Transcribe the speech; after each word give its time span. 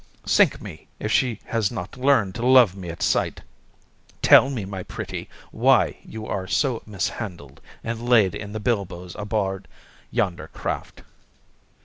Sink 0.25 0.59
me, 0.59 0.87
if 0.97 1.11
she 1.11 1.39
has 1.45 1.69
not 1.69 1.95
learned 1.95 2.33
to 2.33 2.43
love 2.43 2.75
me 2.75 2.89
at 2.89 3.03
sight! 3.03 3.41
Tell 4.23 4.49
me, 4.49 4.65
my 4.65 4.81
pretty, 4.81 5.29
why 5.51 5.99
you 6.03 6.23
were 6.23 6.47
so 6.47 6.81
mishandled 6.87 7.61
and 7.83 8.09
laid 8.09 8.33
in 8.33 8.51
the 8.51 8.59
bilboes 8.59 9.13
aboard 9.13 9.67
yonder 10.09 10.47
craft?" 10.47 11.03